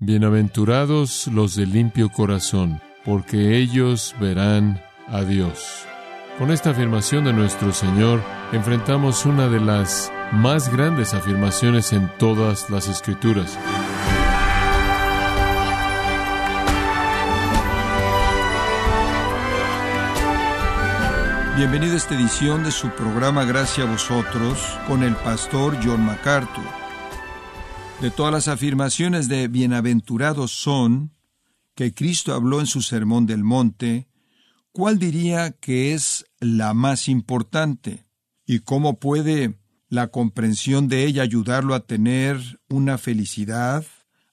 [0.00, 5.86] Bienaventurados los de limpio corazón, porque ellos verán a Dios.
[6.38, 8.22] Con esta afirmación de nuestro Señor,
[8.52, 13.58] enfrentamos una de las más grandes afirmaciones en todas las escrituras.
[21.56, 26.87] Bienvenido a esta edición de su programa Gracias a vosotros con el pastor John MacArthur.
[28.00, 31.16] De todas las afirmaciones de bienaventurados son
[31.74, 34.06] que Cristo habló en su Sermón del Monte,
[34.70, 38.06] ¿cuál diría que es la más importante?
[38.46, 43.84] ¿Y cómo puede la comprensión de ella ayudarlo a tener una felicidad,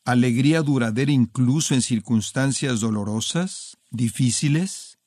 [0.04, 5.00] alegría duradera incluso en circunstancias dolorosas, difíciles?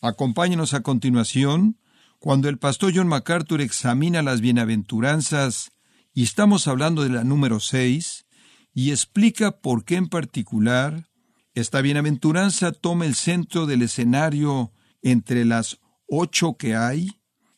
[0.00, 1.80] Acompáñenos a continuación
[2.20, 5.72] cuando el pastor John MacArthur examina las bienaventuranzas
[6.14, 8.26] y estamos hablando de la número 6
[8.72, 11.08] y explica por qué en particular
[11.54, 17.10] esta bienaventuranza toma el centro del escenario entre las ocho que hay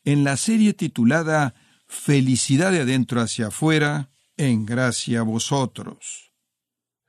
[0.04, 1.54] en la serie titulada
[1.88, 6.32] Felicidad de adentro hacia afuera, en gracia a vosotros.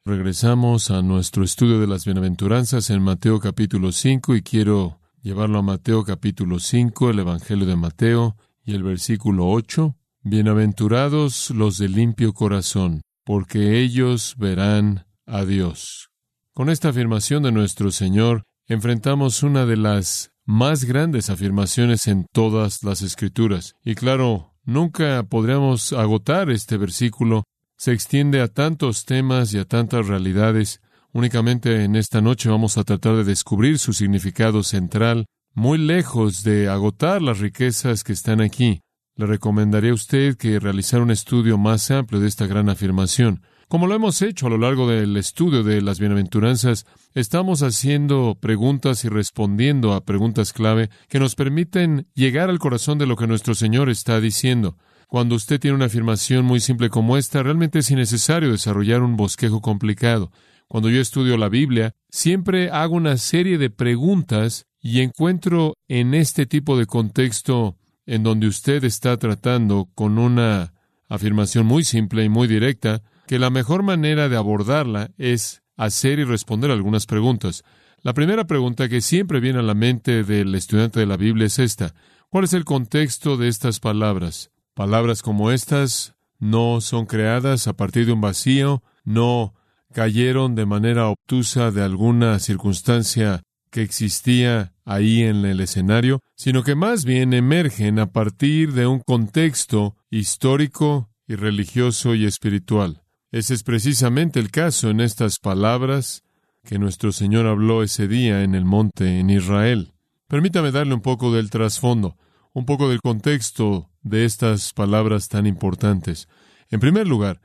[0.06, 5.64] Regresamos a nuestro estudio de las bienaventuranzas en Mateo capítulo 5 y quiero llevarlo a
[5.64, 9.96] Mateo capítulo 5, el Evangelio de Mateo y el versículo 8.
[10.24, 16.10] Bienaventurados los de limpio corazón, porque ellos verán a Dios.
[16.54, 22.84] Con esta afirmación de nuestro Señor, enfrentamos una de las más grandes afirmaciones en todas
[22.84, 23.76] las Escrituras.
[23.84, 27.44] Y claro, nunca podríamos agotar este versículo.
[27.78, 30.82] Se extiende a tantos temas y a tantas realidades
[31.18, 36.70] Únicamente en esta noche vamos a tratar de descubrir su significado central, muy lejos de
[36.70, 38.82] agotar las riquezas que están aquí.
[39.18, 43.42] Le recomendaría a usted que realizara un estudio más amplio de esta gran afirmación.
[43.68, 49.04] Como lo hemos hecho a lo largo del estudio de las bienaventuranzas, estamos haciendo preguntas
[49.06, 53.56] y respondiendo a preguntas clave que nos permiten llegar al corazón de lo que nuestro
[53.56, 54.78] Señor está diciendo.
[55.08, 59.62] Cuando usted tiene una afirmación muy simple como esta, realmente es innecesario desarrollar un bosquejo
[59.62, 60.32] complicado.
[60.68, 66.46] Cuando yo estudio la Biblia, siempre hago una serie de preguntas y encuentro en este
[66.46, 67.77] tipo de contexto
[68.08, 70.74] en donde usted está tratando con una
[71.10, 76.24] afirmación muy simple y muy directa, que la mejor manera de abordarla es hacer y
[76.24, 77.64] responder algunas preguntas.
[78.02, 81.60] La primera pregunta que siempre viene a la mente del estudiante de la Biblia es
[81.60, 81.94] esta.
[82.30, 84.52] ¿Cuál es el contexto de estas palabras?
[84.74, 89.54] Palabras como estas no son creadas a partir de un vacío, no
[89.94, 96.74] cayeron de manera obtusa de alguna circunstancia que existía ahí en el escenario, sino que
[96.74, 103.04] más bien emergen a partir de un contexto histórico y religioso y espiritual.
[103.32, 106.24] Ese es precisamente el caso en estas palabras
[106.64, 109.94] que nuestro Señor habló ese día en el monte en Israel.
[110.28, 112.16] Permítame darle un poco del trasfondo,
[112.54, 116.30] un poco del contexto de estas palabras tan importantes.
[116.70, 117.42] En primer lugar,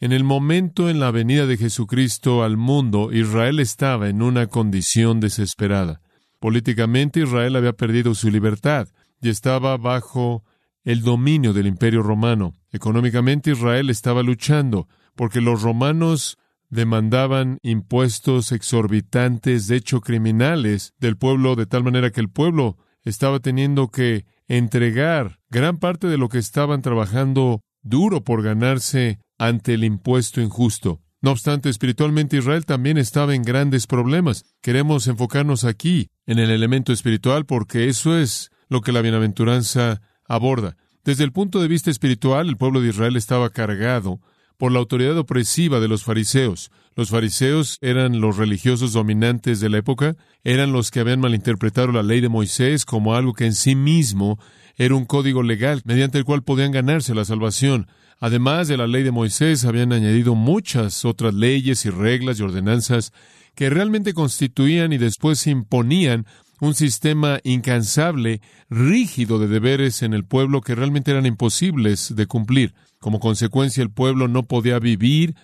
[0.00, 5.20] en el momento en la venida de Jesucristo al mundo, Israel estaba en una condición
[5.20, 6.00] desesperada.
[6.38, 8.88] Políticamente Israel había perdido su libertad
[9.20, 10.44] y estaba bajo
[10.84, 12.54] el dominio del imperio romano.
[12.70, 16.38] Económicamente Israel estaba luchando porque los romanos
[16.68, 23.40] demandaban impuestos exorbitantes, de hecho criminales, del pueblo, de tal manera que el pueblo estaba
[23.40, 29.84] teniendo que entregar gran parte de lo que estaban trabajando duro por ganarse ante el
[29.84, 31.00] impuesto injusto.
[31.26, 34.44] No obstante, espiritualmente Israel también estaba en grandes problemas.
[34.62, 40.76] Queremos enfocarnos aquí en el elemento espiritual porque eso es lo que la bienaventuranza aborda.
[41.04, 44.20] Desde el punto de vista espiritual, el pueblo de Israel estaba cargado
[44.56, 46.70] por la autoridad opresiva de los fariseos.
[46.94, 50.14] Los fariseos eran los religiosos dominantes de la época,
[50.44, 54.38] eran los que habían malinterpretado la ley de Moisés como algo que en sí mismo
[54.76, 57.88] era un código legal mediante el cual podían ganarse la salvación.
[58.18, 63.12] Además de la ley de Moisés, habían añadido muchas otras leyes y reglas y ordenanzas
[63.54, 66.26] que realmente constituían y después imponían
[66.60, 72.74] un sistema incansable, rígido de deberes en el pueblo que realmente eran imposibles de cumplir.
[72.98, 75.34] Como consecuencia, el pueblo no podía vivir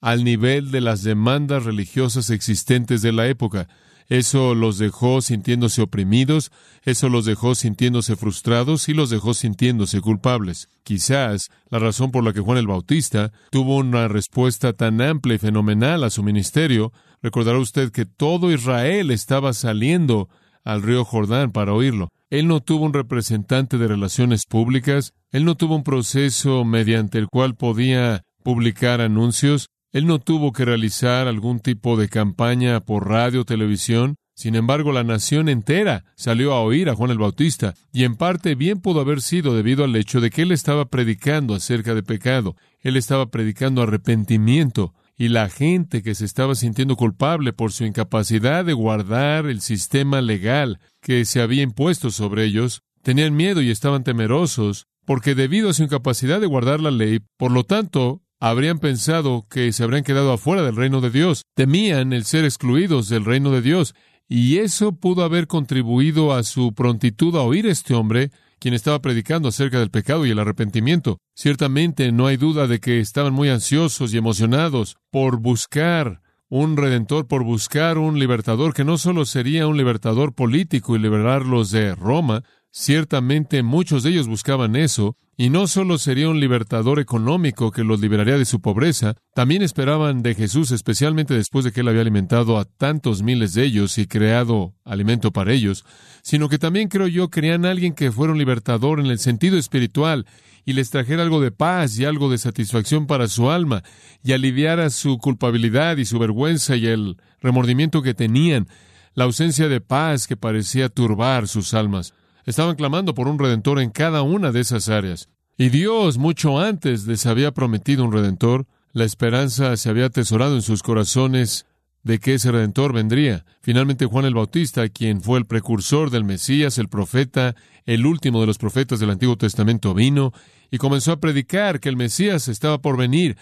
[0.00, 3.68] al nivel de las demandas religiosas existentes de la época.
[4.08, 10.68] Eso los dejó sintiéndose oprimidos, eso los dejó sintiéndose frustrados y los dejó sintiéndose culpables.
[10.84, 15.38] Quizás la razón por la que Juan el Bautista tuvo una respuesta tan amplia y
[15.38, 16.92] fenomenal a su ministerio,
[17.22, 20.28] recordará usted que todo Israel estaba saliendo
[20.64, 22.10] al río Jordán para oírlo.
[22.30, 27.28] Él no tuvo un representante de relaciones públicas, él no tuvo un proceso mediante el
[27.28, 33.40] cual podía publicar anuncios, Él no tuvo que realizar algún tipo de campaña por radio
[33.40, 34.16] o televisión.
[34.34, 38.56] Sin embargo, la nación entera salió a oír a Juan el Bautista, y en parte
[38.56, 42.56] bien pudo haber sido debido al hecho de que él estaba predicando acerca de pecado,
[42.80, 48.66] él estaba predicando arrepentimiento, y la gente que se estaba sintiendo culpable por su incapacidad
[48.66, 54.04] de guardar el sistema legal que se había impuesto sobre ellos, tenían miedo y estaban
[54.04, 59.46] temerosos, porque debido a su incapacidad de guardar la ley, por lo tanto, habrían pensado
[59.48, 63.50] que se habrían quedado afuera del reino de Dios, temían el ser excluidos del reino
[63.50, 63.94] de Dios,
[64.28, 69.00] y eso pudo haber contribuido a su prontitud a oír a este hombre, quien estaba
[69.00, 71.18] predicando acerca del pecado y el arrepentimiento.
[71.34, 77.26] Ciertamente no hay duda de que estaban muy ansiosos y emocionados por buscar un redentor,
[77.26, 82.44] por buscar un libertador que no solo sería un libertador político y liberarlos de Roma,
[82.70, 88.00] Ciertamente muchos de ellos buscaban eso, y no solo sería un libertador económico que los
[88.00, 92.58] liberaría de su pobreza, también esperaban de Jesús, especialmente después de que él había alimentado
[92.58, 95.84] a tantos miles de ellos y creado alimento para ellos,
[96.22, 99.58] sino que también creo yo querían a alguien que fuera un libertador en el sentido
[99.58, 100.26] espiritual
[100.64, 103.82] y les trajera algo de paz y algo de satisfacción para su alma
[104.24, 108.68] y aliviara su culpabilidad y su vergüenza y el remordimiento que tenían,
[109.14, 112.14] la ausencia de paz que parecía turbar sus almas.
[112.46, 115.28] Estaban clamando por un redentor en cada una de esas áreas.
[115.58, 120.62] Y Dios, mucho antes les había prometido un redentor, la esperanza se había atesorado en
[120.62, 121.66] sus corazones
[122.04, 123.44] de que ese redentor vendría.
[123.62, 128.46] Finalmente Juan el Bautista, quien fue el precursor del Mesías, el profeta, el último de
[128.46, 130.32] los profetas del Antiguo Testamento, vino
[130.70, 133.36] y comenzó a predicar que el Mesías estaba por venir,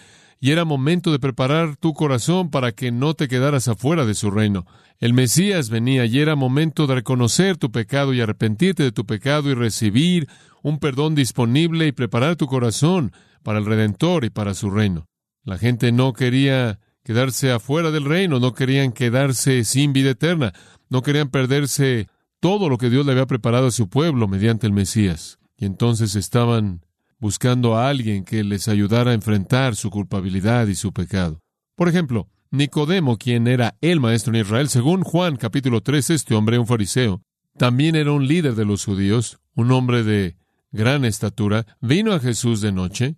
[0.45, 4.29] y era momento de preparar tu corazón para que no te quedaras afuera de su
[4.29, 4.67] reino.
[4.99, 9.49] El Mesías venía y era momento de reconocer tu pecado y arrepentirte de tu pecado
[9.49, 10.27] y recibir
[10.61, 13.11] un perdón disponible y preparar tu corazón
[13.41, 15.07] para el Redentor y para su reino.
[15.43, 20.53] La gente no quería quedarse afuera del reino, no querían quedarse sin vida eterna,
[20.91, 22.07] no querían perderse
[22.39, 25.39] todo lo que Dios le había preparado a su pueblo mediante el Mesías.
[25.57, 26.84] Y entonces estaban
[27.19, 31.39] buscando a alguien que les ayudara a enfrentar su culpabilidad y su pecado.
[31.75, 36.59] Por ejemplo, Nicodemo, quien era el maestro en Israel, según Juan capítulo 3, este hombre,
[36.59, 37.21] un fariseo,
[37.57, 40.37] también era un líder de los judíos, un hombre de
[40.71, 43.15] gran estatura, vino a Jesús de noche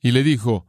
[0.00, 0.66] y le dijo,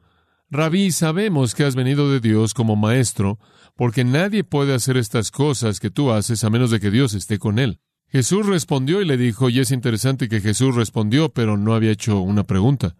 [0.49, 3.39] Rabí, sabemos que has venido de Dios como maestro,
[3.75, 7.37] porque nadie puede hacer estas cosas que tú haces a menos de que Dios esté
[7.37, 7.79] con él.
[8.11, 12.19] Jesús respondió y le dijo, y es interesante que Jesús respondió, pero no había hecho
[12.19, 12.95] una pregunta.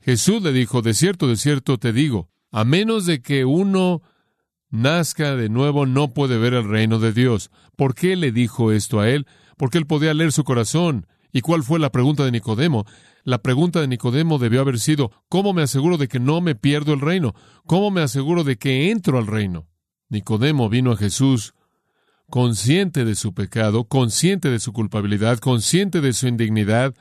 [0.00, 4.02] Jesús le dijo, de cierto, de cierto te digo, a menos de que uno
[4.70, 7.50] nazca de nuevo, no puede ver el reino de Dios.
[7.76, 9.26] ¿Por qué le dijo esto a él?
[9.56, 11.06] Porque él podía leer su corazón.
[11.32, 12.84] ¿Y cuál fue la pregunta de Nicodemo?
[13.24, 16.92] La pregunta de Nicodemo debió haber sido, ¿cómo me aseguro de que no me pierdo
[16.94, 17.34] el reino?
[17.66, 19.66] ¿Cómo me aseguro de que entro al reino?
[20.08, 21.54] Nicodemo vino a Jesús
[22.32, 26.94] consciente de su pecado, consciente de su culpabilidad, consciente de su indignidad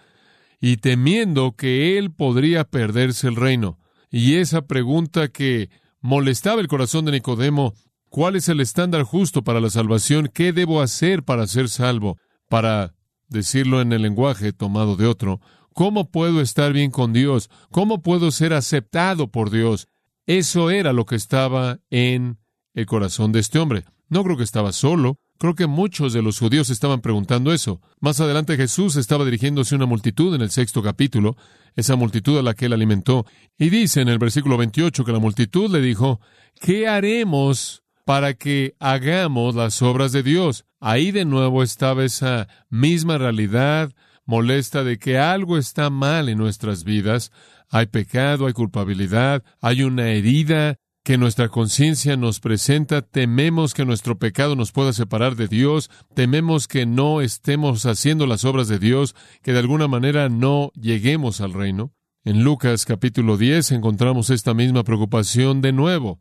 [0.59, 3.79] y temiendo que él podría perderse el reino.
[4.09, 5.69] Y esa pregunta que
[6.01, 7.73] molestaba el corazón de Nicodemo,
[8.09, 10.29] ¿cuál es el estándar justo para la salvación?
[10.33, 12.17] ¿Qué debo hacer para ser salvo?
[12.49, 12.93] Para
[13.29, 15.39] decirlo en el lenguaje tomado de otro,
[15.73, 17.49] ¿cómo puedo estar bien con Dios?
[17.69, 19.87] ¿Cómo puedo ser aceptado por Dios?
[20.25, 22.37] Eso era lo que estaba en
[22.73, 23.85] el corazón de este hombre.
[24.11, 25.20] No creo que estaba solo.
[25.41, 27.81] Creo que muchos de los judíos estaban preguntando eso.
[27.99, 31.35] Más adelante Jesús estaba dirigiéndose a una multitud en el sexto capítulo,
[31.75, 33.25] esa multitud a la que él alimentó.
[33.57, 36.21] Y dice en el versículo 28 que la multitud le dijo,
[36.59, 40.65] ¿qué haremos para que hagamos las obras de Dios?
[40.79, 43.91] Ahí de nuevo estaba esa misma realidad
[44.25, 47.31] molesta de que algo está mal en nuestras vidas.
[47.67, 54.19] Hay pecado, hay culpabilidad, hay una herida, que nuestra conciencia nos presenta, tememos que nuestro
[54.19, 59.15] pecado nos pueda separar de Dios, tememos que no estemos haciendo las obras de Dios,
[59.41, 61.93] que de alguna manera no lleguemos al reino.
[62.23, 66.19] En Lucas capítulo 10 encontramos esta misma preocupación de nuevo.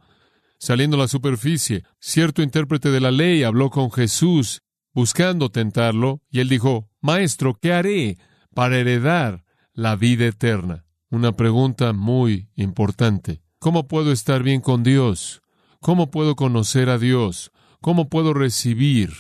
[0.59, 4.63] Saliendo a la superficie, cierto intérprete de la ley habló con Jesús,
[4.95, 8.19] buscando tentarlo, y él dijo, Maestro, ¿qué haré
[8.55, 9.45] para heredar
[9.75, 10.87] la vida eterna?
[11.11, 13.43] Una pregunta muy importante.
[13.62, 15.43] ¿Cómo puedo estar bien con Dios?
[15.81, 17.52] ¿Cómo puedo conocer a Dios?
[17.83, 19.11] ¿Cómo puedo recibir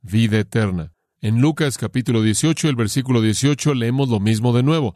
[0.00, 0.92] vida eterna?
[1.20, 4.94] En Lucas capítulo 18, el versículo 18, leemos lo mismo de nuevo.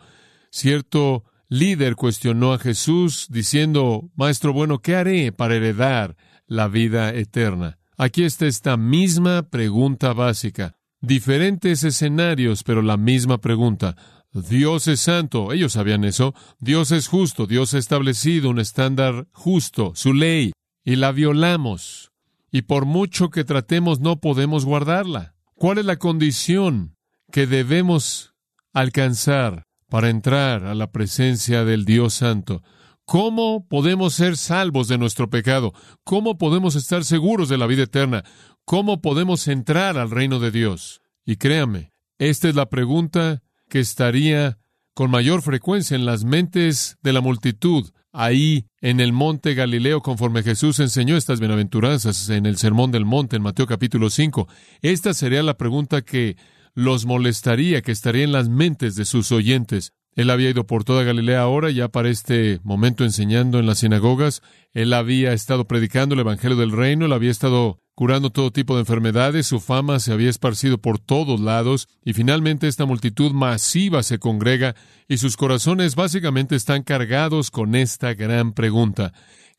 [0.52, 7.78] Cierto líder cuestionó a Jesús diciendo, Maestro bueno, ¿qué haré para heredar la vida eterna?
[7.96, 10.76] Aquí está esta misma pregunta básica.
[11.00, 13.96] Diferentes escenarios, pero la misma pregunta.
[14.34, 16.34] Dios es santo, ellos sabían eso.
[16.58, 20.52] Dios es justo, Dios ha establecido un estándar justo, su ley.
[20.86, 22.10] y la violamos,
[22.50, 25.34] y por mucho que tratemos no podemos guardarla.
[25.54, 26.96] ¿Cuál es la condición
[27.32, 28.34] que debemos
[28.74, 32.62] alcanzar para entrar a la presencia del Dios Santo?
[33.06, 35.72] ¿Cómo podemos ser salvos de nuestro pecado?
[36.02, 38.24] ¿Cómo podemos estar seguros de la vida eterna?
[38.66, 41.00] ¿Cómo podemos entrar al reino de Dios?
[41.24, 43.43] Y créame, esta es la pregunta
[43.74, 44.56] que estaría
[44.94, 50.44] con mayor frecuencia en las mentes de la multitud ahí en el monte Galileo conforme
[50.44, 54.46] Jesús enseñó estas bienaventuranzas en el Sermón del Monte en Mateo capítulo 5.
[54.80, 56.36] Esta sería la pregunta que
[56.74, 59.92] los molestaría, que estaría en las mentes de sus oyentes.
[60.16, 64.42] Él había ido por toda Galilea ahora, ya para este momento enseñando en las sinagogas.
[64.72, 68.80] Él había estado predicando el Evangelio del Reino, él había estado curando todo tipo de
[68.80, 74.18] enfermedades, su fama se había esparcido por todos lados, y finalmente esta multitud masiva se
[74.18, 74.74] congrega,
[75.08, 79.12] y sus corazones básicamente están cargados con esta gran pregunta.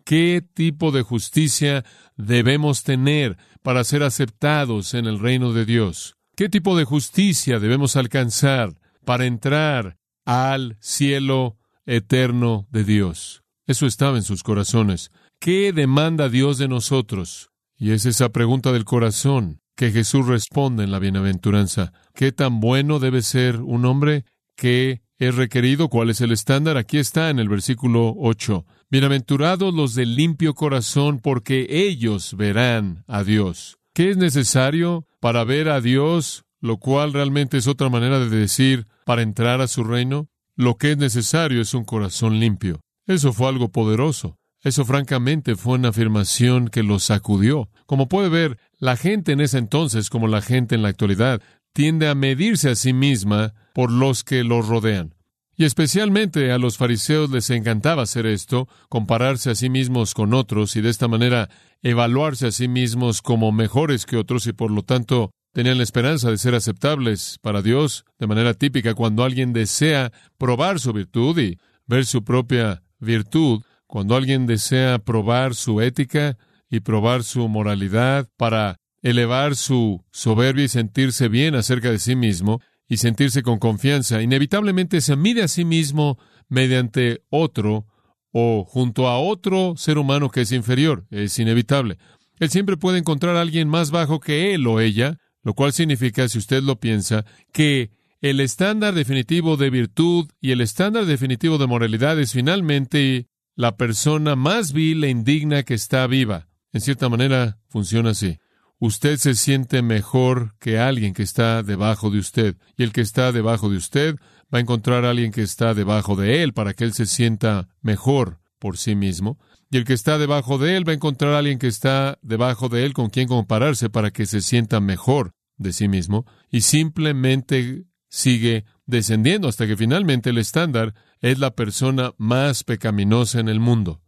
[0.04, 1.84] ¿Qué tipo de justicia
[2.16, 6.16] debemos tener para ser aceptados en el reino de Dios?
[6.36, 13.44] ¿Qué tipo de justicia debemos alcanzar para entrar al cielo eterno de Dios?
[13.68, 15.12] Eso estaba en sus corazones.
[15.40, 17.50] ¿Qué demanda Dios de nosotros?
[17.78, 21.92] Y es esa pregunta del corazón que Jesús responde en la bienaventuranza.
[22.14, 24.24] ¿Qué tan bueno debe ser un hombre?
[24.56, 25.90] ¿Qué es requerido?
[25.90, 26.78] ¿Cuál es el estándar?
[26.78, 28.66] Aquí está en el versículo 8.
[28.90, 33.78] Bienaventurados los de limpio corazón, porque ellos verán a Dios.
[33.94, 36.46] ¿Qué es necesario para ver a Dios?
[36.62, 40.28] Lo cual realmente es otra manera de decir para entrar a su reino.
[40.56, 42.82] Lo que es necesario es un corazón limpio.
[43.08, 44.36] Eso fue algo poderoso.
[44.62, 47.70] Eso francamente fue una afirmación que los sacudió.
[47.86, 52.10] Como puede ver, la gente en ese entonces, como la gente en la actualidad, tiende
[52.10, 55.14] a medirse a sí misma por los que los rodean.
[55.58, 60.76] Y especialmente a los fariseos les encantaba hacer esto, compararse a sí mismos con otros
[60.76, 61.50] y de esta manera
[61.82, 66.30] evaluarse a sí mismos como mejores que otros y por lo tanto tenían la esperanza
[66.30, 71.58] de ser aceptables para Dios de manera típica cuando alguien desea probar su virtud y
[71.88, 76.38] ver su propia virtud, cuando alguien desea probar su ética
[76.70, 82.60] y probar su moralidad para elevar su soberbia y sentirse bien acerca de sí mismo
[82.90, 86.20] y sentirse con confianza, inevitablemente se mide a sí mismo
[86.50, 87.86] mediante otro
[88.34, 91.06] o junto a otro ser humano que es inferior.
[91.12, 91.98] Es inevitable.
[92.42, 96.28] Él siempre puede encontrar a alguien más bajo que él o ella, lo cual significa,
[96.28, 97.24] si usted lo piensa,
[97.54, 103.78] que el estándar definitivo de virtud y el estándar definitivo de moralidad es finalmente la
[103.78, 106.48] persona más vil e indigna que está viva.
[106.74, 108.40] En cierta manera, funciona así.
[108.80, 113.32] Usted se siente mejor que alguien que está debajo de usted, y el que está
[113.32, 114.16] debajo de usted
[114.52, 117.70] va a encontrar a alguien que está debajo de él para que él se sienta
[117.82, 119.38] mejor por sí mismo,
[119.72, 122.70] y el que está debajo de él va a encontrar a alguien que está debajo
[122.70, 127.86] de él con quien compararse para que se sienta mejor de sí mismo, y simplemente
[128.10, 134.02] sigue descendiendo hasta que finalmente el estándar es la persona más pecaminosa en el mundo.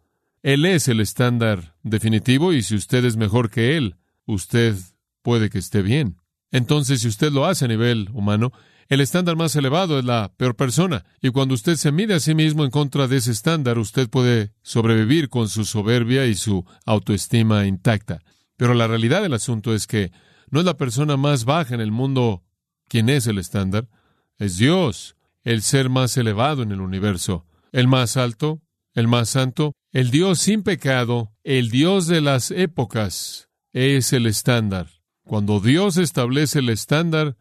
[0.44, 3.96] Él es el estándar definitivo y si usted es mejor que Él,
[4.26, 4.76] usted
[5.22, 6.22] puede que esté bien.
[6.52, 8.54] Entonces, si usted lo hace a nivel humano,
[8.90, 11.06] el estándar más elevado es la peor persona.
[11.22, 14.54] Y cuando usted se mide a sí mismo en contra de ese estándar, usted puede
[14.62, 18.22] sobrevivir con su soberbia y su autoestima intacta.
[18.56, 20.12] Pero la realidad del asunto es que
[20.50, 22.44] no es la persona más baja en el mundo
[22.88, 23.90] quien es el estándar,
[24.38, 28.62] es Dios, el ser más elevado en el universo, el más alto,
[28.94, 34.88] el más santo, el Dios sin pecado, el Dios de las épocas, es el estándar.
[35.24, 37.36] Cuando Dios establece el estándar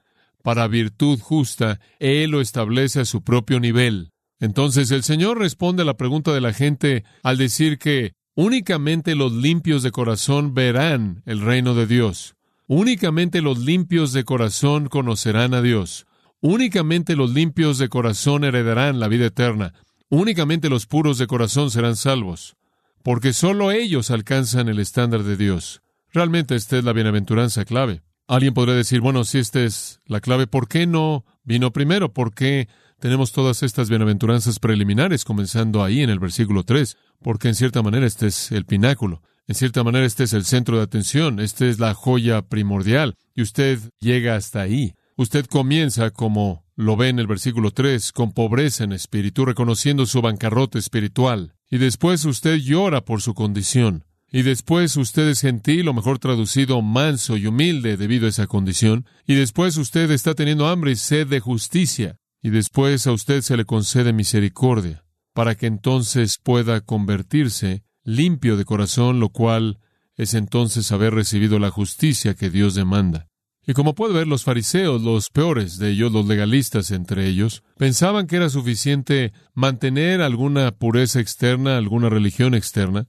[0.46, 4.12] para virtud justa, Él lo establece a su propio nivel.
[4.38, 9.32] Entonces el Señor responde a la pregunta de la gente al decir que únicamente los
[9.32, 12.36] limpios de corazón verán el reino de Dios.
[12.68, 16.06] Únicamente los limpios de corazón conocerán a Dios.
[16.40, 19.74] Únicamente los limpios de corazón heredarán la vida eterna.
[20.10, 22.54] Únicamente los puros de corazón serán salvos,
[23.02, 25.82] porque sólo ellos alcanzan el estándar de Dios.
[26.12, 28.02] Realmente esta es la bienaventuranza clave.
[28.28, 32.12] Alguien podría decir, bueno, si esta es la clave, ¿por qué no vino primero?
[32.12, 32.68] ¿Por qué
[32.98, 36.96] tenemos todas estas bienaventuranzas preliminares, comenzando ahí en el versículo 3?
[37.22, 39.22] Porque en cierta manera este es el pináculo.
[39.46, 41.38] En cierta manera este es el centro de atención.
[41.38, 43.14] Esta es la joya primordial.
[43.34, 44.94] Y usted llega hasta ahí.
[45.16, 50.20] Usted comienza, como lo ve en el versículo 3, con pobreza en espíritu, reconociendo su
[50.20, 51.54] bancarrota espiritual.
[51.70, 54.04] Y después usted llora por su condición.
[54.36, 59.06] Y después usted es gentil, o mejor traducido, manso y humilde debido a esa condición.
[59.26, 62.18] Y después usted está teniendo hambre y sed de justicia.
[62.42, 68.66] Y después a usted se le concede misericordia, para que entonces pueda convertirse limpio de
[68.66, 69.78] corazón, lo cual
[70.16, 73.28] es entonces haber recibido la justicia que Dios demanda.
[73.66, 78.26] Y como puede ver, los fariseos, los peores de ellos, los legalistas entre ellos, pensaban
[78.26, 83.08] que era suficiente mantener alguna pureza externa, alguna religión externa,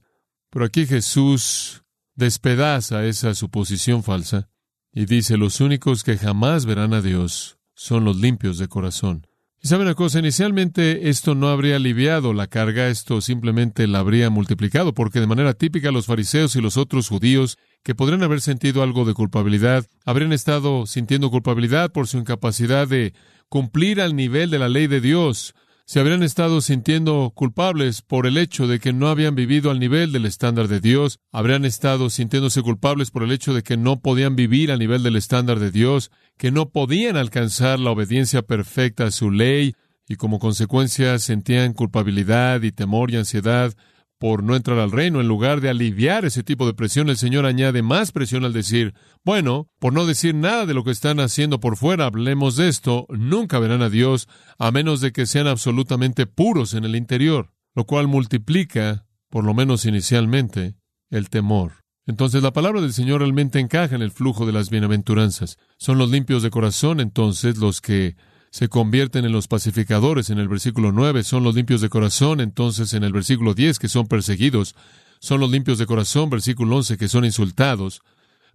[0.50, 1.82] pero aquí Jesús
[2.14, 4.48] despedaza esa suposición falsa
[4.92, 9.26] y dice, los únicos que jamás verán a Dios son los limpios de corazón.
[9.60, 14.30] Y saben una cosa, inicialmente esto no habría aliviado la carga, esto simplemente la habría
[14.30, 18.82] multiplicado, porque de manera típica los fariseos y los otros judíos que podrían haber sentido
[18.82, 23.14] algo de culpabilidad, habrían estado sintiendo culpabilidad por su incapacidad de
[23.48, 25.54] cumplir al nivel de la ley de Dios,
[25.88, 30.12] se habrían estado sintiendo culpables por el hecho de que no habían vivido al nivel
[30.12, 34.36] del estándar de Dios, habrían estado sintiéndose culpables por el hecho de que no podían
[34.36, 39.10] vivir al nivel del estándar de Dios, que no podían alcanzar la obediencia perfecta a
[39.10, 39.76] su ley,
[40.06, 43.72] y como consecuencia sentían culpabilidad y temor y ansiedad
[44.18, 45.20] por no entrar al reino.
[45.20, 48.94] En lugar de aliviar ese tipo de presión, el Señor añade más presión al decir,
[49.24, 53.06] bueno, por no decir nada de lo que están haciendo por fuera, hablemos de esto,
[53.08, 57.84] nunca verán a Dios a menos de que sean absolutamente puros en el interior, lo
[57.84, 60.74] cual multiplica, por lo menos inicialmente,
[61.10, 61.84] el temor.
[62.06, 65.58] Entonces la palabra del Señor realmente encaja en el flujo de las bienaventuranzas.
[65.76, 68.16] Son los limpios de corazón entonces los que
[68.50, 72.92] se convierten en los pacificadores en el versículo 9, son los limpios de corazón, entonces
[72.94, 74.74] en el versículo 10 que son perseguidos,
[75.20, 78.02] son los limpios de corazón, versículo 11 que son insultados,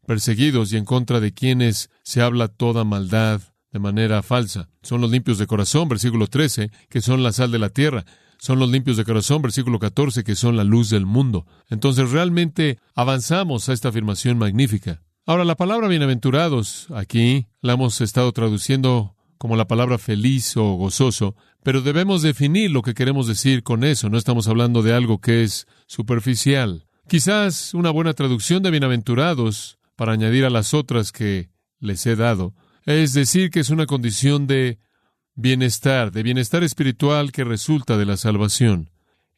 [0.06, 4.70] perseguidos y en contra de quienes se habla toda maldad de manera falsa.
[4.82, 8.06] Son los limpios de corazón, versículo 13, que son la sal de la tierra.
[8.38, 11.48] Son los limpios de corazón, versículo 14, que son la luz del mundo.
[11.70, 15.02] Entonces realmente avanzamos a esta afirmación magnífica.
[15.26, 21.36] Ahora, la palabra bienaventurados aquí la hemos estado traduciendo como la palabra feliz o gozoso,
[21.64, 24.10] pero debemos definir lo que queremos decir con eso.
[24.10, 26.86] No estamos hablando de algo que es superficial.
[27.08, 31.50] Quizás una buena traducción de bienaventurados, para añadir a las otras que
[31.80, 32.54] les he dado,
[32.86, 34.80] es decir que es una condición de
[35.36, 38.90] bienestar, de bienestar espiritual que resulta de la salvación.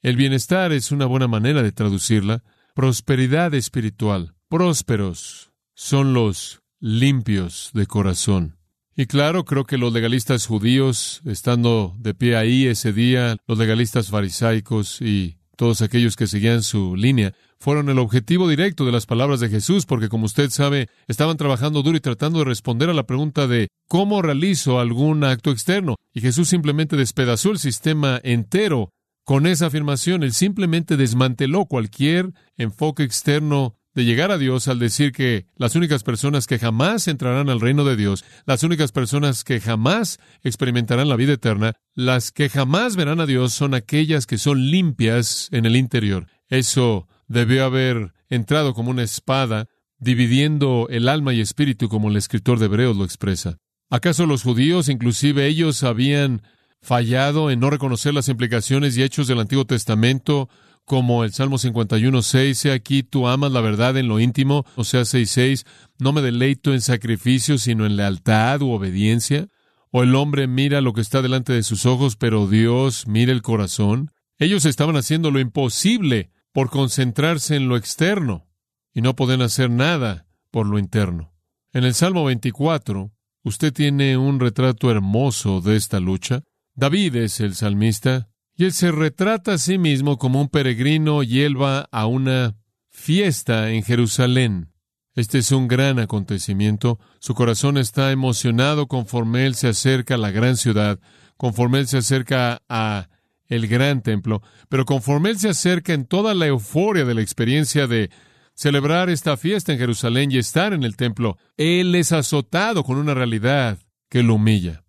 [0.01, 2.43] El bienestar es una buena manera de traducirla.
[2.73, 4.35] Prosperidad espiritual.
[4.49, 8.57] Prósperos son los limpios de corazón.
[8.97, 14.09] Y claro, creo que los legalistas judíos, estando de pie ahí ese día, los legalistas
[14.09, 19.41] farisaicos y todos aquellos que seguían su línea, fueron el objetivo directo de las palabras
[19.41, 23.05] de Jesús, porque como usted sabe, estaban trabajando duro y tratando de responder a la
[23.05, 25.95] pregunta de ¿cómo realizo algún acto externo?
[26.13, 28.91] Y Jesús simplemente despedazó el sistema entero
[29.25, 30.23] con esa afirmación.
[30.23, 36.03] Él simplemente desmanteló cualquier enfoque externo de llegar a Dios al decir que las únicas
[36.03, 41.15] personas que jamás entrarán al reino de Dios, las únicas personas que jamás experimentarán la
[41.15, 45.77] vida eterna, las que jamás verán a Dios son aquellas que son limpias en el
[45.77, 46.27] interior.
[46.49, 52.59] Eso debió haber entrado como una espada, dividiendo el alma y espíritu como el escritor
[52.59, 53.57] de Hebreos lo expresa.
[53.89, 56.41] ¿Acaso los judíos, inclusive ellos, habían
[56.81, 60.49] fallado en no reconocer las implicaciones y hechos del Antiguo Testamento
[60.85, 65.03] como el Salmo 51, 6, aquí tú amas la verdad en lo íntimo, o sea,
[65.03, 65.65] 6, 6,
[65.99, 69.47] no me deleito en sacrificios, sino en lealtad u obediencia.
[69.91, 73.41] O el hombre mira lo que está delante de sus ojos, pero Dios mira el
[73.41, 74.11] corazón.
[74.37, 78.47] Ellos estaban haciendo lo imposible por concentrarse en lo externo
[78.93, 81.33] y no pueden hacer nada por lo interno.
[81.73, 83.11] En el Salmo 24,
[83.43, 86.43] usted tiene un retrato hermoso de esta lucha.
[86.73, 91.41] David es el salmista, y él se retrata a sí mismo como un peregrino y
[91.41, 92.55] él a una
[92.89, 94.71] fiesta en Jerusalén.
[95.13, 96.99] Este es un gran acontecimiento.
[97.19, 100.99] Su corazón está emocionado conforme él se acerca a la gran ciudad,
[101.37, 103.09] conforme él se acerca a
[103.47, 107.87] el gran templo, pero conforme él se acerca en toda la euforia de la experiencia
[107.87, 108.09] de
[108.55, 113.13] celebrar esta fiesta en Jerusalén y estar en el templo, él es azotado con una
[113.13, 113.77] realidad
[114.09, 114.83] que lo humilla.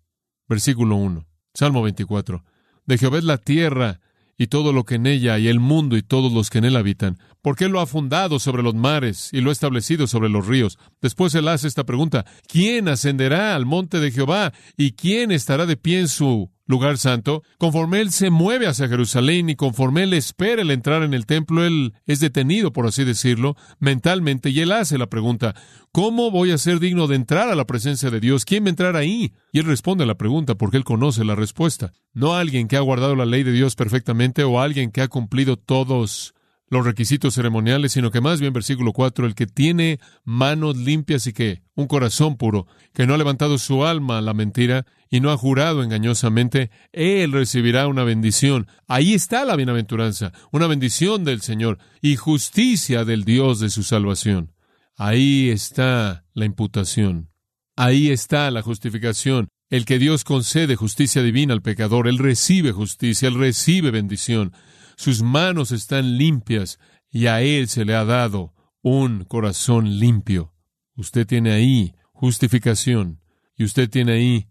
[0.47, 2.43] Versículo 1, Salmo 24.
[2.87, 3.99] De Jehová es la tierra
[4.37, 6.75] y todo lo que en ella y el mundo y todos los que en él
[6.75, 10.47] habitan, porque él lo ha fundado sobre los mares y lo ha establecido sobre los
[10.47, 10.77] ríos.
[11.01, 15.75] Después él hace esta pregunta, ¿quién ascenderá al monte de Jehová y quién estará de
[15.75, 20.61] pie en su lugar santo, conforme él se mueve hacia Jerusalén y conforme él espera
[20.61, 24.97] el entrar en el templo, él es detenido, por así decirlo, mentalmente, y él hace
[24.97, 25.55] la pregunta,
[25.91, 28.45] ¿cómo voy a ser digno de entrar a la presencia de Dios?
[28.45, 29.33] ¿Quién va a entrar ahí?
[29.51, 31.93] Y él responde a la pregunta porque él conoce la respuesta.
[32.13, 35.57] No alguien que ha guardado la ley de Dios perfectamente o alguien que ha cumplido
[35.57, 36.33] todos
[36.69, 41.33] los requisitos ceremoniales, sino que más bien, versículo 4, el que tiene manos limpias y
[41.33, 45.31] que un corazón puro, que no ha levantado su alma a la mentira y no
[45.31, 48.67] ha jurado engañosamente, él recibirá una bendición.
[48.87, 54.53] Ahí está la bienaventuranza, una bendición del Señor y justicia del Dios de su salvación.
[54.97, 57.29] Ahí está la imputación.
[57.75, 59.47] Ahí está la justificación.
[59.69, 64.53] El que Dios concede justicia divina al pecador, él recibe justicia, él recibe bendición
[64.97, 66.79] sus manos están limpias
[67.09, 70.53] y a Él se le ha dado un corazón limpio.
[70.95, 73.21] Usted tiene ahí justificación
[73.55, 74.47] y usted tiene ahí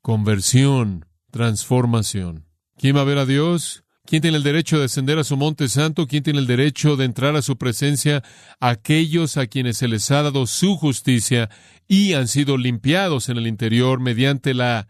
[0.00, 2.46] conversión, transformación.
[2.78, 3.84] ¿Quién va a ver a Dios?
[4.06, 6.06] ¿Quién tiene el derecho de ascender a su monte santo?
[6.06, 8.24] ¿Quién tiene el derecho de entrar a su presencia?
[8.58, 11.50] Aquellos a quienes se les ha dado su justicia
[11.86, 14.88] y han sido limpiados en el interior mediante la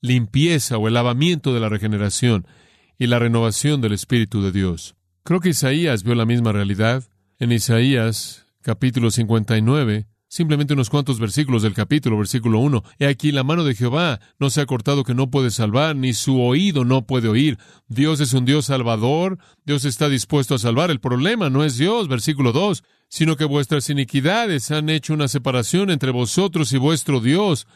[0.00, 2.46] limpieza o el lavamiento de la regeneración
[2.98, 4.94] y la renovación del Espíritu de Dios.
[5.22, 7.04] Creo que Isaías vio la misma realidad.
[7.38, 12.82] En Isaías capítulo 59, simplemente unos cuantos versículos del capítulo, versículo 1.
[12.98, 16.12] He aquí la mano de Jehová no se ha cortado que no puede salvar, ni
[16.12, 17.58] su oído no puede oír.
[17.88, 20.90] Dios es un Dios salvador, Dios está dispuesto a salvar.
[20.90, 25.90] El problema no es Dios, versículo 2, sino que vuestras iniquidades han hecho una separación
[25.90, 27.66] entre vosotros y vuestro Dios,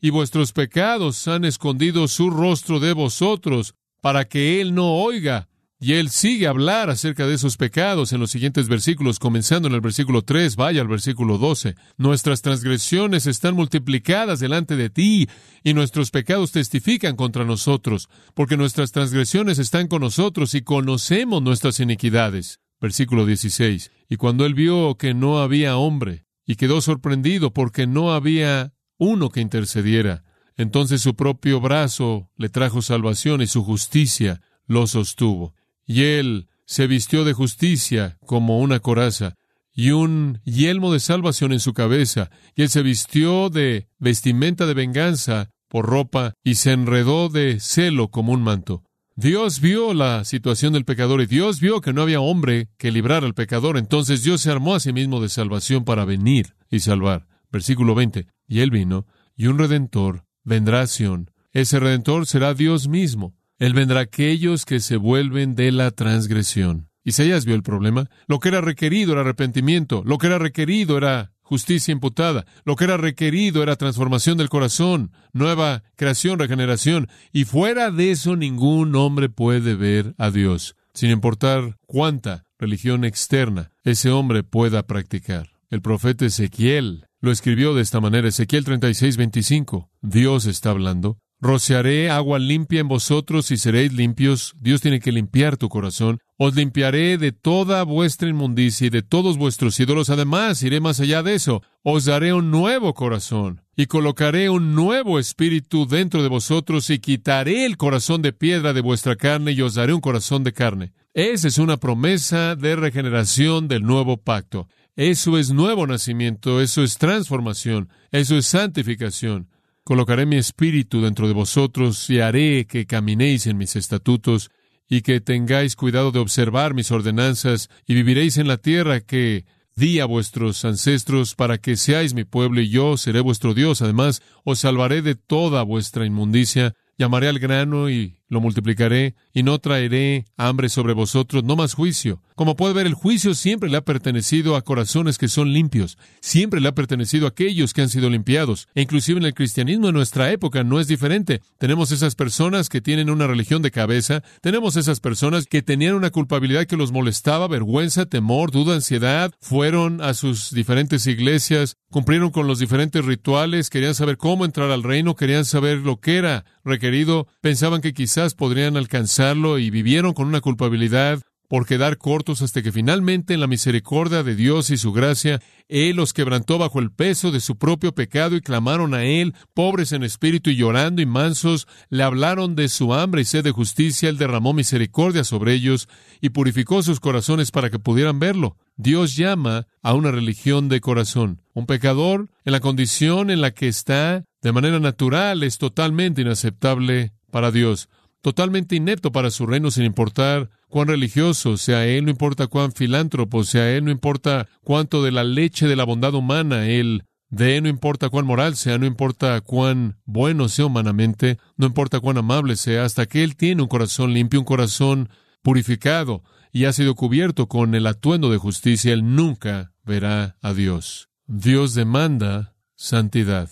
[0.00, 3.74] y vuestros pecados han escondido su rostro de vosotros
[4.08, 5.50] para que Él no oiga.
[5.78, 9.74] Y Él sigue a hablar acerca de esos pecados en los siguientes versículos, comenzando en
[9.74, 11.74] el versículo 3, vaya al versículo 12.
[11.98, 15.28] Nuestras transgresiones están multiplicadas delante de ti,
[15.62, 21.78] y nuestros pecados testifican contra nosotros, porque nuestras transgresiones están con nosotros y conocemos nuestras
[21.78, 22.60] iniquidades.
[22.80, 23.90] Versículo 16.
[24.08, 29.28] Y cuando Él vio que no había hombre, y quedó sorprendido porque no había uno
[29.28, 30.24] que intercediera,
[30.58, 35.54] entonces su propio brazo le trajo salvación y su justicia lo sostuvo.
[35.86, 39.36] Y él se vistió de justicia como una coraza
[39.72, 44.74] y un yelmo de salvación en su cabeza, y él se vistió de vestimenta de
[44.74, 48.82] venganza por ropa y se enredó de celo como un manto.
[49.14, 53.26] Dios vio la situación del pecador y Dios vio que no había hombre que librara
[53.26, 57.28] al pecador, entonces Dios se armó a sí mismo de salvación para venir y salvar.
[57.50, 58.26] Versículo 20.
[58.48, 61.30] Y él vino, y un redentor vendrá Sión.
[61.52, 63.36] Ese redentor será Dios mismo.
[63.58, 66.88] Él vendrá a aquellos que se vuelven de la transgresión.
[67.04, 68.10] Isaías vio el problema.
[68.26, 70.02] Lo que era requerido era arrepentimiento.
[70.04, 72.44] Lo que era requerido era justicia imputada.
[72.64, 77.08] Lo que era requerido era transformación del corazón, nueva creación, regeneración.
[77.32, 83.70] Y fuera de eso ningún hombre puede ver a Dios, sin importar cuánta religión externa
[83.84, 85.57] ese hombre pueda practicar.
[85.70, 89.90] El profeta Ezequiel lo escribió de esta manera, Ezequiel 36, 25.
[90.00, 91.18] Dios está hablando.
[91.40, 94.54] Rociaré agua limpia en vosotros y seréis limpios.
[94.58, 96.20] Dios tiene que limpiar tu corazón.
[96.38, 100.08] Os limpiaré de toda vuestra inmundicia y de todos vuestros ídolos.
[100.08, 101.62] Además, iré más allá de eso.
[101.82, 107.66] Os daré un nuevo corazón y colocaré un nuevo espíritu dentro de vosotros y quitaré
[107.66, 110.92] el corazón de piedra de vuestra carne y os daré un corazón de carne.
[111.12, 114.66] Esa es una promesa de regeneración del nuevo pacto.
[114.98, 119.48] Eso es nuevo nacimiento, eso es transformación, eso es santificación.
[119.84, 124.50] Colocaré mi espíritu dentro de vosotros y haré que caminéis en mis estatutos
[124.88, 129.44] y que tengáis cuidado de observar mis ordenanzas y viviréis en la tierra que
[129.76, 133.82] di a vuestros ancestros para que seáis mi pueblo y yo seré vuestro Dios.
[133.82, 139.58] Además, os salvaré de toda vuestra inmundicia, llamaré al grano y lo multiplicaré y no
[139.58, 142.22] traeré hambre sobre vosotros, no más juicio.
[142.34, 146.60] Como puede ver, el juicio siempre le ha pertenecido a corazones que son limpios, siempre
[146.60, 148.68] le ha pertenecido a aquellos que han sido limpiados.
[148.74, 151.40] E inclusive en el cristianismo en nuestra época no es diferente.
[151.58, 156.10] Tenemos esas personas que tienen una religión de cabeza, tenemos esas personas que tenían una
[156.10, 162.46] culpabilidad que los molestaba, vergüenza, temor, duda, ansiedad, fueron a sus diferentes iglesias, cumplieron con
[162.46, 167.26] los diferentes rituales, querían saber cómo entrar al reino, querían saber lo que era requerido,
[167.40, 172.72] pensaban que quizás podrían alcanzarlo y vivieron con una culpabilidad por quedar cortos hasta que
[172.72, 177.30] finalmente en la misericordia de Dios y su gracia, Él los quebrantó bajo el peso
[177.30, 181.66] de su propio pecado y clamaron a Él, pobres en espíritu y llorando y mansos,
[181.88, 185.88] le hablaron de su hambre y sed de justicia, Él derramó misericordia sobre ellos
[186.20, 188.56] y purificó sus corazones para que pudieran verlo.
[188.76, 191.40] Dios llama a una religión de corazón.
[191.54, 197.12] Un pecador, en la condición en la que está, de manera natural, es totalmente inaceptable
[197.30, 197.88] para Dios
[198.20, 203.44] totalmente inepto para su reino sin importar cuán religioso sea él, no importa cuán filántropo
[203.44, 207.68] sea él, no importa cuánto de la leche de la bondad humana él dé, no
[207.68, 212.84] importa cuán moral sea, no importa cuán bueno sea humanamente, no importa cuán amable sea,
[212.84, 215.08] hasta que él tiene un corazón limpio, un corazón
[215.42, 216.22] purificado.
[216.50, 221.10] y ha sido cubierto con el atuendo de justicia, él nunca verá a Dios.
[221.26, 223.50] Dios demanda santidad.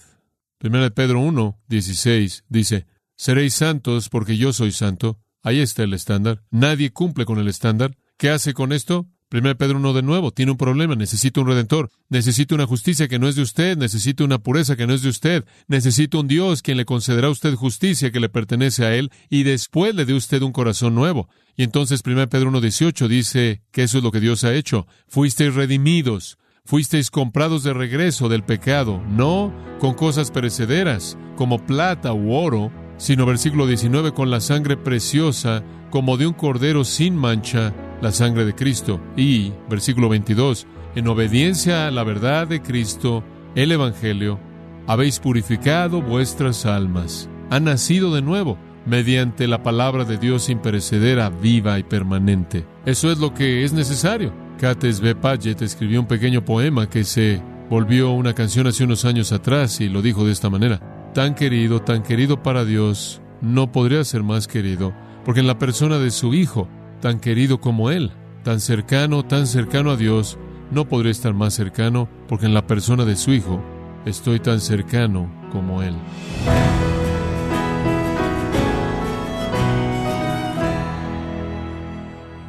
[0.63, 5.19] 1 Pedro 1, 16 dice, Seréis santos porque yo soy santo.
[5.43, 6.43] Ahí está el estándar.
[6.51, 7.97] Nadie cumple con el estándar.
[8.17, 9.07] ¿Qué hace con esto?
[9.33, 13.19] 1 Pedro 1 de nuevo, tiene un problema, necesita un redentor, necesita una justicia que
[13.19, 16.63] no es de usted, necesita una pureza que no es de usted, necesita un Dios
[16.63, 20.15] quien le concederá a usted justicia que le pertenece a él y después le dé
[20.15, 21.29] usted un corazón nuevo.
[21.57, 24.87] Y entonces 1 Pedro 1.18 dice que eso es lo que Dios ha hecho.
[25.09, 32.33] Fuisteis redimidos, fuisteis comprados de regreso del pecado, no con cosas perecederas, como plata u
[32.33, 38.13] oro, sino versículo 19 con la sangre preciosa, como de un cordero sin mancha, la
[38.13, 39.01] sangre de Cristo.
[39.17, 43.23] Y, versículo 22, en obediencia a la verdad de Cristo,
[43.55, 44.39] el Evangelio,
[44.87, 51.79] habéis purificado vuestras almas, han nacido de nuevo mediante la palabra de Dios imperecedera, viva
[51.79, 52.65] y permanente.
[52.85, 54.33] Eso es lo que es necesario.
[54.59, 55.15] Cates B.
[55.15, 59.89] Paget escribió un pequeño poema que se volvió una canción hace unos años atrás y
[59.89, 60.96] lo dijo de esta manera.
[61.17, 65.99] Tan querido, tan querido para Dios, no podría ser más querido, porque en la persona
[65.99, 66.69] de su Hijo,
[67.01, 68.13] tan querido como Él,
[68.45, 70.37] tan cercano, tan cercano a Dios,
[70.71, 73.65] no podría estar más cercano, porque en la persona de su Hijo
[74.05, 75.95] estoy tan cercano como Él.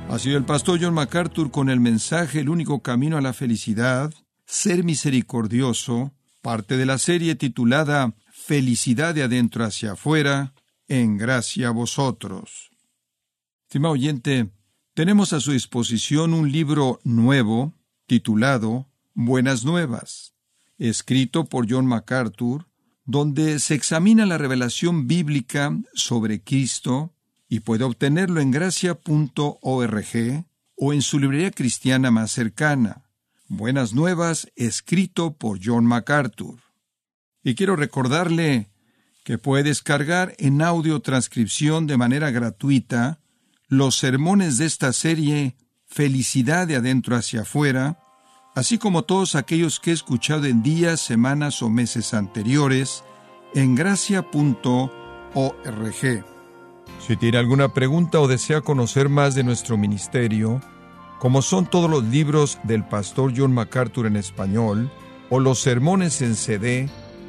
[0.10, 4.14] Ha sido el pastor John MacArthur con el mensaje El único camino a la felicidad,
[4.46, 8.14] ser misericordioso, parte de la serie titulada
[8.48, 10.54] Felicidad de adentro hacia afuera,
[10.88, 12.72] en gracia a vosotros.
[13.64, 14.50] Estimado oyente,
[14.94, 17.74] tenemos a su disposición un libro nuevo
[18.06, 20.34] titulado Buenas Nuevas,
[20.78, 22.70] escrito por John MacArthur,
[23.04, 27.14] donde se examina la revelación bíblica sobre Cristo
[27.50, 30.06] y puede obtenerlo en gracia.org
[30.78, 33.10] o en su librería cristiana más cercana.
[33.50, 36.67] Buenas Nuevas, escrito por John MacArthur.
[37.48, 38.68] Y quiero recordarle
[39.24, 43.22] que puede descargar en audio transcripción de manera gratuita
[43.70, 45.56] los sermones de esta serie
[45.86, 48.00] Felicidad de adentro hacia afuera,
[48.54, 53.06] así como todos aquellos que he escuchado en días, semanas o meses anteriores
[53.56, 54.92] en gracia.org.
[57.00, 60.60] Si tiene alguna pregunta o desea conocer más de nuestro ministerio,
[61.18, 64.92] como son todos los libros del pastor John MacArthur en español,
[65.30, 66.90] o los sermones en CD,